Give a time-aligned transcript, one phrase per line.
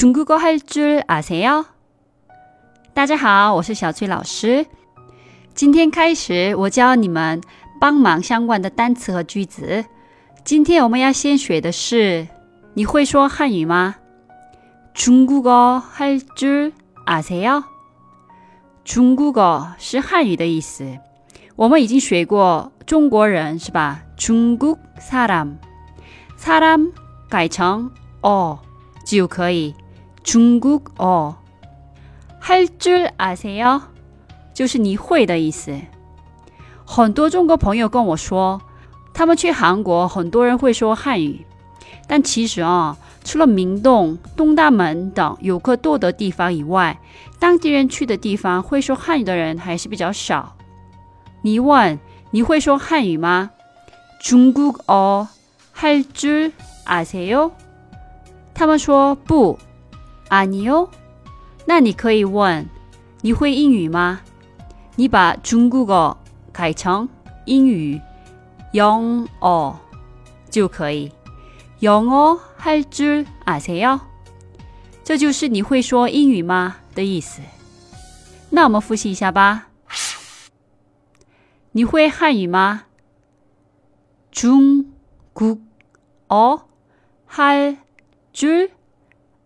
[0.00, 1.64] 中国话句啊，谁要？
[2.94, 4.64] 大家好，我是小崔老师。
[5.56, 7.40] 今天开始，我教你们
[7.80, 9.84] 帮忙相关的单词和句子。
[10.44, 12.28] 今天我们要先学的是：
[12.74, 13.96] 你会说汉语吗？
[14.94, 15.82] 中国话
[16.36, 16.72] 句
[17.04, 17.64] 啊，谁要？
[18.84, 20.84] 中国话是汉语的意思。
[21.56, 24.04] 我们已经学过中国人是吧？
[24.16, 25.54] 中国사람
[26.40, 26.92] 사람
[27.28, 27.90] 改成
[28.22, 28.56] 어
[29.04, 29.74] 就可以。
[30.30, 31.34] 中国哦，
[32.38, 33.80] 할줄아세 요？
[34.52, 35.74] 就是你会的意思。
[36.84, 38.60] 很多中国朋友跟我说，
[39.14, 41.46] 他们去韩国，很多人会说汉语。
[42.06, 47.00] 但其实啊，除了明洞、东大门等游客多的地方以外，
[47.38, 50.54] 当地人去的地方，会说汉语的人还是比较少。
[51.40, 51.98] 你问
[52.32, 53.50] 你会说汉语吗？
[54.22, 55.26] 중국어
[55.74, 56.52] 할줄
[56.84, 57.52] 아세 요？
[58.52, 59.58] 他们说不。
[60.28, 60.88] 啊，你哦，
[61.64, 62.68] 那你可以问：
[63.22, 64.20] 你会英语吗？
[64.96, 66.16] 你把中国个
[66.52, 67.08] 改成
[67.46, 67.98] 英语，
[68.74, 69.74] 영어
[70.50, 71.10] 就可以。
[71.80, 73.98] 영어할줄아세 요？
[75.02, 77.40] 这就是你会说英语吗的意思。
[78.50, 79.68] 那我们复习一下吧。
[81.72, 82.84] 你会汉语吗？
[84.30, 84.86] 중
[85.32, 85.60] 국
[86.28, 86.62] 어
[87.30, 87.76] 할
[88.34, 88.68] 줄